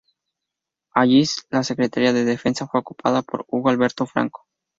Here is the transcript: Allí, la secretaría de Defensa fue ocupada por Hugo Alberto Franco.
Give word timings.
Allí, 0.95 1.23
la 1.51 1.63
secretaría 1.63 2.11
de 2.11 2.25
Defensa 2.25 2.65
fue 2.65 2.79
ocupada 2.79 3.21
por 3.21 3.45
Hugo 3.47 3.69
Alberto 3.69 4.07
Franco. 4.07 4.47